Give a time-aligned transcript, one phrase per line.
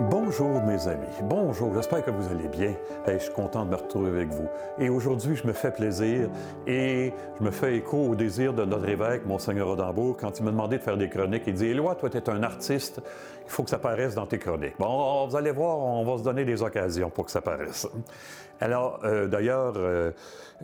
[0.00, 2.74] Bonjour mes amis, bonjour, j'espère que vous allez bien.
[3.06, 4.48] je suis content de me retrouver avec vous.
[4.76, 6.28] Et aujourd'hui, je me fais plaisir
[6.66, 10.50] et je me fais écho au désir de notre évêque, Monseigneur Rodambourg, quand il m'a
[10.50, 11.44] demandé de faire des chroniques.
[11.46, 13.00] Il dit Éloi, toi, tu es un artiste,
[13.44, 14.74] il faut que ça paraisse dans tes chroniques.
[14.80, 17.86] Bon, vous allez voir, on va se donner des occasions pour que ça paraisse.
[18.60, 20.10] Alors, euh, d'ailleurs, euh,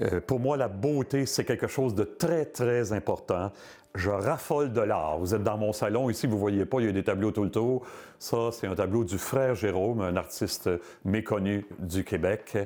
[0.02, 3.52] euh, pour moi, la beauté, c'est quelque chose de très, très important.
[3.94, 5.18] Je raffole de l'art.
[5.18, 7.32] Vous êtes dans mon salon, ici, vous ne voyez pas, il y a des tableaux
[7.32, 7.84] tout le tour.
[8.18, 10.70] Ça, c'est un tableau du frère Jérôme, un artiste
[11.04, 12.56] méconnu du Québec.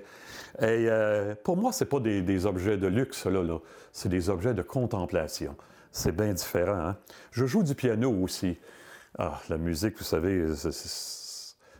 [0.60, 0.88] Et
[1.42, 3.42] pour moi, ce pas des, objets de luxe, là,
[3.92, 5.56] c'est des objets de contemplation.
[5.92, 6.88] C'est bien différent.
[6.88, 6.96] Hein?
[7.30, 8.59] Je joue du piano aussi.
[9.18, 10.45] Ah, la musique, vous savez,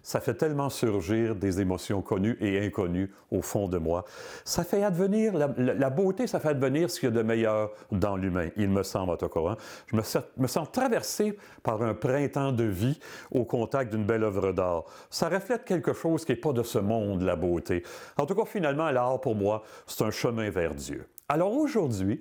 [0.05, 4.05] ça fait tellement surgir des émotions connues et inconnues au fond de moi.
[4.45, 8.17] Ça fait advenir, la, beauté, ça fait advenir ce qu'il y a de meilleur dans
[8.17, 9.41] l'humain, il me semble, en tout cas.
[9.41, 9.57] Hein.
[9.87, 10.03] Je me,
[10.37, 13.01] me, sens traversé par un printemps de vie
[13.33, 14.85] au contact d'une belle œuvre d'art.
[15.09, 17.83] Ça reflète quelque chose qui n'est pas de ce monde, la beauté.
[18.19, 21.07] En tout cas, finalement, l'art, pour moi, c'est un chemin vers Dieu.
[21.31, 22.21] Alors aujourd'hui,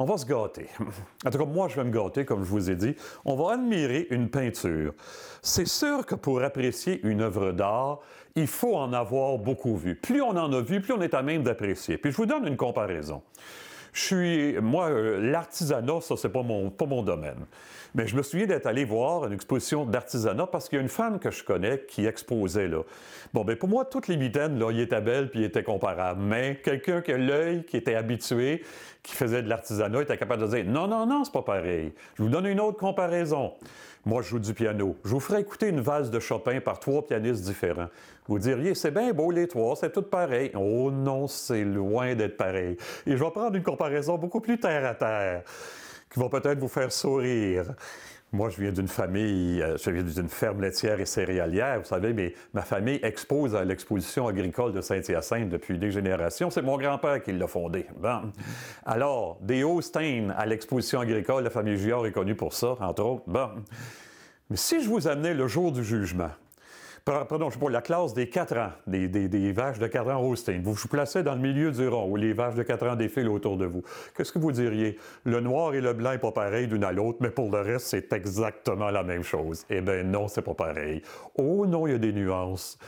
[0.00, 0.66] on va se gâter.
[1.26, 2.96] En tout cas, moi, je vais me gâter, comme je vous ai dit.
[3.26, 4.94] On va admirer une peinture.
[5.42, 8.00] C'est sûr que pour apprécier une œuvre d'art,
[8.34, 9.96] il faut en avoir beaucoup vu.
[9.96, 11.98] Plus on en a vu, plus on est à même d'apprécier.
[11.98, 13.20] Puis je vous donne une comparaison.
[13.92, 17.46] Je suis, moi, euh, l'artisanat, ça, c'est pas mon, pas mon domaine.
[17.94, 20.88] Mais je me souviens d'être allé voir une exposition d'artisanat parce qu'il y a une
[20.88, 22.82] femme que je connais qui exposait là.
[23.32, 26.20] Bon, ben pour moi, toutes les mitaines, là, ils étaient belles puis ils étaient comparables.
[26.22, 28.62] Mais quelqu'un qui a l'œil, qui était habitué,
[29.02, 31.92] qui faisait de l'artisanat, était capable de dire non, non, non, c'est pas pareil.
[32.14, 33.54] Je vous donne une autre comparaison.
[34.06, 34.96] Moi, je joue du piano.
[35.04, 37.88] Je vous ferai écouter une valse de Chopin par trois pianistes différents.
[38.30, 40.52] Vous diriez, c'est bien beau les trois, c'est tout pareil.
[40.54, 42.76] Oh non, c'est loin d'être pareil.
[43.04, 45.42] Et je vais prendre une comparaison beaucoup plus terre à terre,
[46.08, 47.74] qui va peut-être vous faire sourire.
[48.30, 51.80] Moi, je viens d'une famille, euh, je viens d'une ferme laitière et céréalière.
[51.80, 56.50] Vous savez, mais ma famille expose à l'exposition agricole de Saint-Hyacinthe depuis des générations.
[56.50, 57.86] C'est mon grand-père qui l'a fondée.
[57.96, 58.30] Bon.
[58.86, 63.24] Alors, des Stein à l'exposition agricole, la famille Giard est connue pour ça, entre autres.
[63.26, 63.48] Bon.
[64.50, 66.30] Mais si je vous amenais le jour du jugement,
[67.28, 70.60] pardon, pas, la classe des 4 ans, des, vaches de 4 ans Holstein.
[70.62, 73.28] Vous vous placez dans le milieu du rond où les vaches de 4 ans défilent
[73.28, 73.82] autour de vous.
[74.16, 74.98] Qu'est-ce que vous diriez?
[75.24, 77.86] Le noir et le blanc n'est pas pareil d'une à l'autre, mais pour le reste,
[77.86, 79.64] c'est exactement la même chose.
[79.70, 81.02] Eh bien non, c'est pas pareil.
[81.36, 82.78] Oh non, il y a des nuances.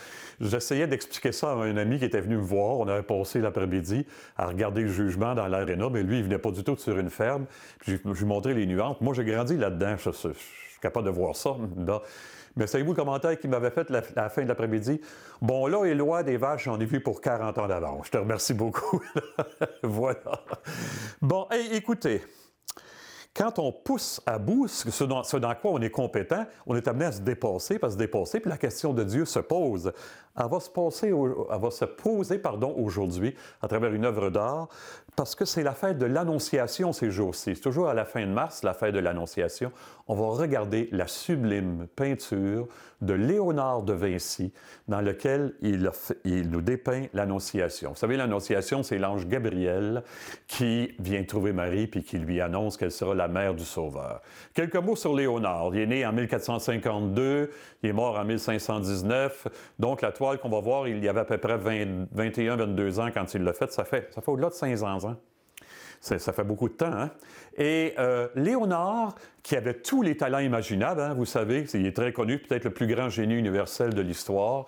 [0.41, 2.78] J'essayais d'expliquer ça à un ami qui était venu me voir.
[2.78, 4.06] On avait passé l'après-midi
[4.37, 7.10] à regarder le jugement dans l'aréna, mais lui, il venait pas du tout sur une
[7.10, 7.47] ferme.
[7.81, 9.00] Puis je, lui montrais les nuances.
[9.00, 9.97] Moi, j'ai grandi là-dedans.
[9.99, 10.10] Je,
[10.82, 11.56] capable de voir ça.
[12.56, 15.00] Mais savez-vous le commentaire qu'il m'avait fait à la fin de l'après-midi?
[15.41, 18.06] Bon, là, Éloi des vaches, j'en ai vu pour 40 ans d'avance.
[18.06, 19.00] Je te remercie beaucoup.
[19.82, 20.42] voilà.
[21.22, 22.22] Bon, écoutez,
[23.34, 27.12] quand on pousse à bout ce dans, quoi on est compétent, on est amené à
[27.12, 29.93] se dépasser, pas se dépasser, puis la question de Dieu se pose.
[30.38, 34.69] Elle va se, poser pardon, aujourd'hui à travers une œuvre d'art,
[35.15, 37.54] parce que c'est la fête de l'Annonciation ces jours-ci.
[37.54, 39.72] C'est toujours à la fin de mars, la fête de l'Annonciation.
[40.09, 42.66] On va regarder la sublime peinture
[43.03, 44.53] de Léonard de Vinci,
[44.88, 45.91] dans lequel il,
[46.25, 47.91] il nous dépeint l'Annonciation.
[47.91, 50.03] Vous savez, l'Annonciation, c'est l'ange Gabriel
[50.47, 54.21] qui vient trouver Marie puis qui lui annonce qu'elle sera la mère du Sauveur.
[54.55, 55.71] Quelques mots sur Léonard.
[55.75, 57.50] Il est né en 1452,
[57.83, 61.38] il est mort en 1519, donc la qu'on va voir, il y avait à peu
[61.38, 63.72] près 21-22 ans quand il l'a fait.
[63.72, 65.16] Ça fait, ça fait au-delà de 500 ans.
[66.00, 66.93] Ça, fait beaucoup de temps.
[66.93, 67.10] Hein?
[67.56, 72.12] Et euh, Léonard, qui avait tous les talents imaginables, hein, vous savez, il est très
[72.12, 74.66] connu, peut-être le plus grand génie universel de l'histoire.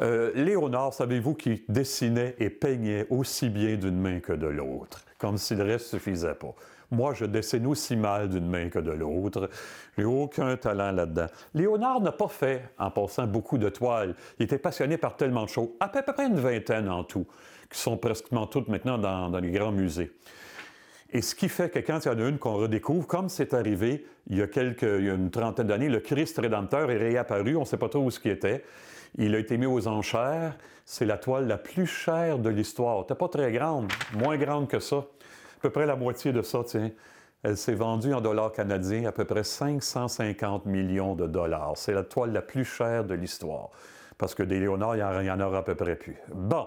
[0.00, 5.38] Euh, Léonard, savez-vous, qui dessinait et peignait aussi bien d'une main que de l'autre, comme
[5.38, 6.54] si le reste suffisait pas?
[6.90, 9.48] Moi, je dessine aussi mal d'une main que de l'autre.
[9.96, 11.26] J'ai aucun talent là-dedans.
[11.54, 14.14] Léonard n'a pas fait, en passant, beaucoup de toiles.
[14.38, 17.26] Il était passionné par tellement de choses, à peu près une vingtaine en tout,
[17.70, 20.12] qui sont presque toutes maintenant dans, les grands musées.
[21.10, 23.54] Et ce qui fait que quand il y en a une qu'on redécouvre, comme c'est
[23.54, 26.96] arrivé il y a, quelques, il y a une trentaine d'années, le Christ rédempteur est
[26.96, 28.64] réapparu, on ne sait pas trop où ce qui était.
[29.16, 30.56] Il a été mis aux enchères.
[30.84, 33.04] C'est la toile la plus chère de l'histoire.
[33.08, 35.06] Elle pas très grande, moins grande que ça
[35.64, 36.90] peu près la moitié de ça, tiens.
[37.42, 41.72] Elle s'est vendue en dollars canadiens à peu près 550 millions de dollars.
[41.76, 43.70] C'est la toile la plus chère de l'histoire.
[44.18, 46.18] Parce que des Léonards, il y en aura à peu près plus.
[46.34, 46.66] Bon.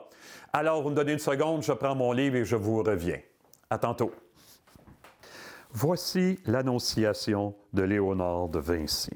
[0.51, 3.19] Alors, vous me donnez une seconde, je prends mon livre et je vous reviens.
[3.69, 4.11] À tantôt.
[5.73, 9.11] Voici l'Annonciation de Léonard de Vinci.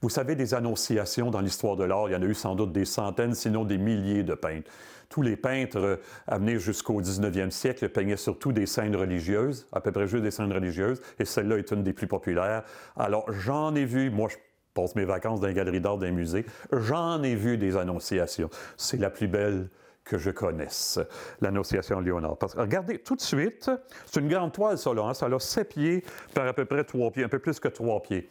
[0.00, 2.70] Vous savez, des annonciations dans l'histoire de l'art, il y en a eu sans doute
[2.70, 4.70] des centaines, sinon des milliers de peintres.
[5.08, 5.96] Tous les peintres euh,
[6.26, 10.52] amenés jusqu'au 19e siècle peignaient surtout des scènes religieuses, à peu près juste des scènes
[10.52, 12.64] religieuses, et celle-là est une des plus populaires.
[12.96, 14.36] Alors, j'en ai vu, moi, je
[14.74, 18.50] passe mes vacances dans les galeries d'art d'un musée, j'en ai vu des annonciations.
[18.76, 19.68] C'est la plus belle
[20.08, 20.98] que je connaisse,
[21.40, 22.36] l'Annonciation Léonard.
[22.38, 23.70] Parce, regardez, tout de suite,
[24.06, 25.02] c'est une grande toile, ça, là.
[25.02, 27.68] Hein, ça a 7 pieds par à peu près 3 pieds, un peu plus que
[27.68, 28.30] 3 pieds.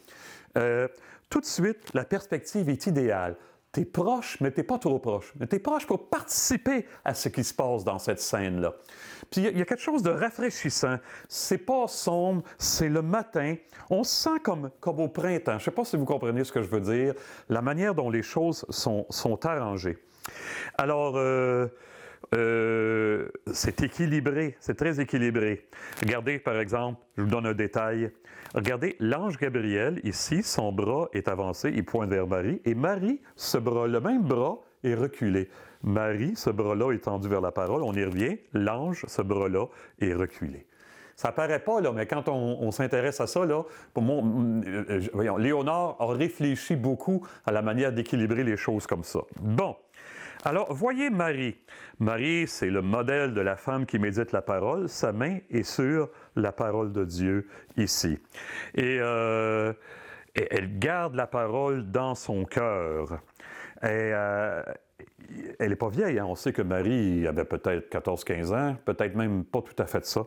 [0.56, 0.88] Euh,
[1.30, 3.36] tout de suite, la perspective est idéale.
[3.72, 5.32] Tu es proche, mais tu pas trop proche.
[5.38, 8.74] Mais tu es proche pour participer à ce qui se passe dans cette scène-là.
[9.30, 10.96] Puis il y, a quelque chose de rafraîchissant.
[11.28, 13.56] C'est pas sombre, c'est le matin.
[13.90, 15.58] On se sent comme, comme au printemps.
[15.58, 17.14] Je sais pas si vous comprenez ce que je veux dire,
[17.50, 19.98] la manière dont les choses sont, sont arrangées.
[20.78, 21.68] Alors, euh,
[22.34, 25.66] euh, c'est équilibré, c'est très équilibré.
[26.02, 28.10] Regardez, par exemple, je vous donne un détail.
[28.54, 33.58] Regardez, l'ange Gabriel, ici, son bras est avancé, il pointe vers Marie, et Marie, ce
[33.58, 35.48] bras, le même bras, est reculé.
[35.82, 39.66] Marie, ce bras-là est tendu vers la parole, on y revient, l'ange, ce bras-là,
[40.00, 40.66] est reculé.
[41.18, 45.96] Ça paraît pas, mais quand on, s'intéresse à ça, là, pour moi, euh, voyons, Léonard
[45.98, 49.20] a réfléchi beaucoup à la manière d'équilibrer les choses comme ça.
[49.40, 49.74] Bon.
[50.44, 51.56] Alors, voyez Marie.
[51.98, 54.88] Marie, c'est le modèle de la femme qui médite la parole.
[54.88, 58.18] Sa main est sur la parole de Dieu ici.
[58.74, 59.72] Et, euh,
[60.34, 63.20] elle garde la parole dans son cœur.
[63.82, 64.62] Et, euh,
[65.58, 66.18] elle n'est pas vieille.
[66.18, 66.26] Hein.
[66.26, 70.22] On sait que Marie avait peut-être 14-15 ans, peut-être même pas tout à fait ça.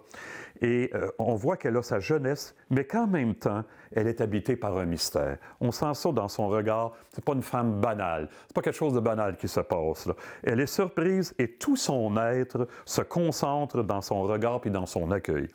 [0.61, 3.63] Et euh, on voit qu'elle a sa jeunesse, mais qu'en même temps,
[3.95, 5.37] elle est habitée par un mystère.
[5.59, 6.93] On sent ça dans son regard.
[7.09, 8.29] C'est pas une femme banale.
[8.47, 10.07] C'est pas quelque chose de banal qui se passe.
[10.43, 15.09] Elle est surprise et tout son être se concentre dans son regard et dans son
[15.11, 15.47] accueil.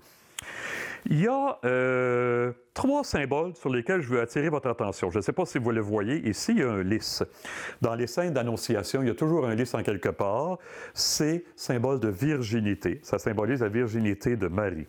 [1.08, 5.08] Il y a euh, trois symboles sur lesquels je veux attirer votre attention.
[5.10, 6.28] Je ne sais pas si vous le voyez.
[6.28, 7.22] Ici, il y a un lys.
[7.80, 10.58] Dans les scènes d'annonciation, il y a toujours un lys en quelque part.
[10.94, 12.98] C'est symbole de virginité.
[13.04, 14.88] Ça symbolise la virginité de Marie.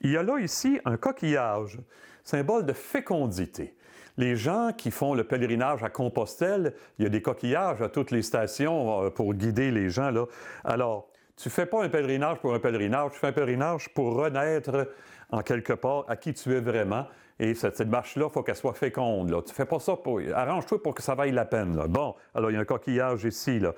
[0.00, 1.78] Il y a là ici un coquillage,
[2.22, 3.74] symbole de fécondité.
[4.18, 8.12] Les gens qui font le pèlerinage à Compostelle, il y a des coquillages à toutes
[8.12, 10.10] les stations euh, pour guider les gens.
[10.10, 10.26] Là.
[10.64, 14.14] Alors, tu ne fais pas un pèlerinage pour un pèlerinage, tu fais un pèlerinage pour
[14.14, 14.86] renaître
[15.32, 17.06] en quelque part à qui tu es vraiment.
[17.38, 19.28] Et cette, marche-là, il faut qu'elle soit féconde.
[19.44, 20.20] Tu ne fais pas ça pour.
[20.32, 21.74] Arrange-toi pour que ça vaille la peine.
[21.88, 23.58] Bon, alors il y a un coquillage ici.
[23.58, 23.72] Là.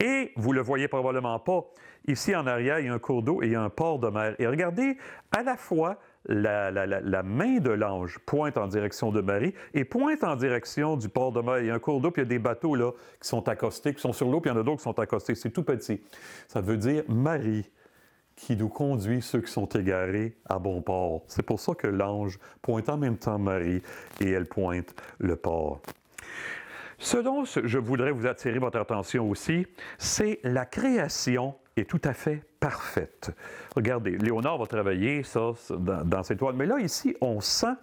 [0.00, 1.64] Et vous le voyez probablement pas.
[2.08, 3.98] Ici en arrière, il y a un cours d'eau et il y a un port
[3.98, 4.34] de mer.
[4.38, 4.98] Et regardez,
[5.32, 5.98] à la fois,
[6.28, 11.08] la, la, main de l'ange pointe en direction de Marie et pointe en direction du
[11.08, 11.60] port de mer.
[11.60, 13.48] Il y a un cours d'eau, puis il y a des bateaux là, qui sont
[13.48, 15.34] accostés, qui sont sur l'eau, puis il y en a d'autres qui sont accostés.
[15.34, 16.02] C'est tout petit.
[16.48, 17.70] Ça veut dire Marie
[18.36, 21.22] qui nous conduit ceux qui sont égarés à bon port.
[21.26, 23.82] C'est pour ça que l'ange pointe en même temps Marie
[24.20, 25.80] et elle pointe le port.
[26.98, 29.66] Ce dont je voudrais vous attirer votre attention aussi,
[29.98, 33.30] c'est la création est tout à fait parfaite.
[33.74, 37.74] Regardez, Léonard va travailler ça dans, cette toile, mais là, ici, on sent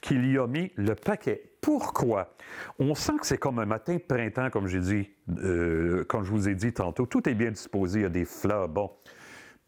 [0.00, 1.42] qu'il y a mis le paquet.
[1.60, 2.32] Pourquoi?
[2.78, 6.30] On sent que c'est comme un matin de printemps, comme j'ai dit, euh, comme je
[6.30, 7.06] vous ai dit tantôt.
[7.06, 8.68] Tout est bien disposé, il y a des fleurs.
[8.68, 8.90] Bon.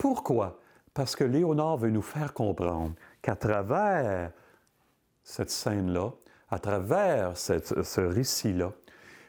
[0.03, 0.59] Pourquoi?
[0.95, 4.33] Parce que Léonard veut nous faire comprendre qu'à travers
[5.23, 6.11] cette scène-là,
[6.51, 8.73] à travers ce récit-là,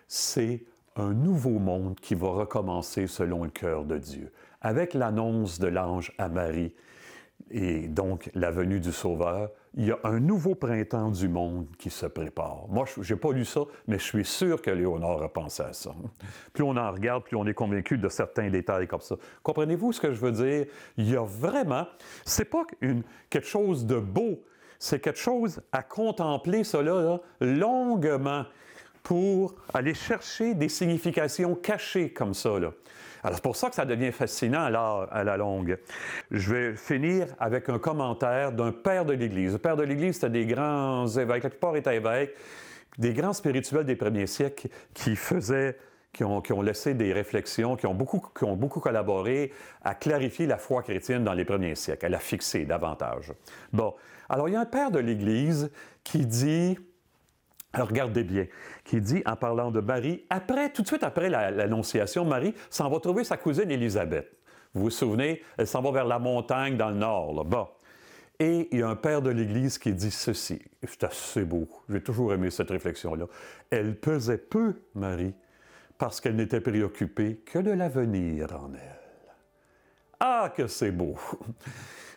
[0.07, 0.63] c'est
[0.95, 4.31] un nouveau monde qui va recommencer selon le cœur de Dieu,
[4.61, 6.73] avec l'annonce de l'ange à Marie
[7.53, 9.51] et donc la venue du Sauveur.
[9.75, 12.65] Il y a un nouveau printemps du monde qui se prépare.
[12.69, 15.73] Moi, je n'ai pas lu ça, mais je suis sûr que Léonard a pensé à
[15.73, 15.91] ça.
[16.51, 19.15] Plus on en regarde, plus on est convaincu de certains détails comme ça.
[19.41, 20.65] Comprenez-vous ce que je veux dire?
[20.97, 21.87] Il y a vraiment,
[22.25, 24.43] c'est pas une, quelque chose de beau,
[24.79, 28.45] c'est quelque chose à contempler, cela, longuement
[29.03, 32.51] pour aller chercher des significations cachées comme ça.
[33.23, 35.77] Alors, c'est pour ça que ça devient fascinant à, la longue.
[36.31, 39.53] Je vais finir avec un commentaire d'un père de l'Église.
[39.53, 42.35] Le père de l'Église, c'était des grands évêques, la plupart étaient évêques,
[42.97, 45.77] des grands spirituels des premiers siècles qui faisaient
[46.11, 49.51] qui ont, qui ont, laissé des réflexions, qui ont, beaucoup, qui ont beaucoup collaboré
[49.83, 53.33] à clarifier la foi chrétienne dans les premiers siècles, à la fixer davantage.
[53.71, 53.95] Bon,
[54.29, 55.71] alors il y a un père de l'Église
[56.03, 56.77] qui dit
[57.73, 58.45] alors regardez bien,
[58.85, 62.99] qui dit en parlant de Marie, après, tout de suite après l'annonciation, Marie s'en va
[62.99, 64.31] trouver sa cousine Élisabeth.
[64.75, 67.73] Vous vous souvenez, elle s'en va vers la montagne dans le nord, là-bas.
[68.39, 70.61] Et il y a un père de l'Église qui dit ceci.
[70.83, 71.67] C'est assez beau.
[71.89, 73.25] J'ai toujours aimé cette réflexion-là.
[73.69, 75.33] Elle pesait peu, Marie,
[75.97, 79.03] parce qu'elle n'était préoccupée que de l'avenir en elle.
[80.19, 81.17] Ah, que c'est beau!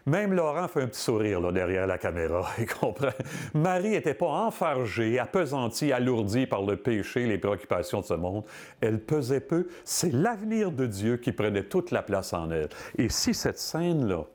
[0.07, 2.47] Même Laurent fait un petit sourire là, derrière la caméra.
[2.59, 3.09] Il comprend.
[3.55, 8.45] Marie n'était pas enfargée, appesantie, alourdie par le péché, les préoccupations de ce monde.
[8.81, 9.67] Elle pesait peu.
[9.85, 12.69] C'est l'avenir de Dieu qui prenait toute la place en elle.
[12.99, 14.27] Et si cette scène-là,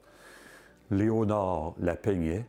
[0.91, 2.45] Léonard la peignait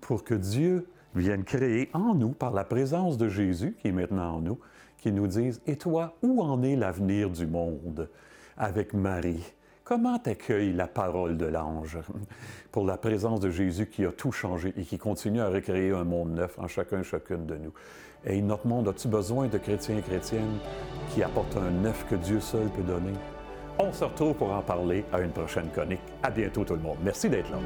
[0.00, 4.36] pour que Dieu viennent créer en nous, par la présence de Jésus qui est maintenant
[4.36, 4.58] en nous,
[4.96, 8.08] qui nous disent, et toi, où en est l'avenir du monde
[8.56, 9.44] avec Marie?
[9.86, 11.96] Comment t'accueille la parole de l'ange
[12.72, 16.02] pour la présence de Jésus qui a tout changé et qui continue à recréer un
[16.02, 17.72] monde neuf en chacun et chacune de nous?
[18.24, 20.58] Et notre monde, as-tu besoin de chrétiens et chrétiennes
[21.10, 23.12] qui apportent un neuf que Dieu seul peut donner?
[23.78, 26.00] On se retrouve pour en parler à une prochaine chronique.
[26.20, 26.98] À bientôt tout le monde.
[27.04, 27.58] Merci d'être là.